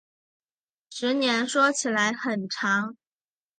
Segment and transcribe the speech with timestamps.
[0.89, 2.97] 十年说起来很长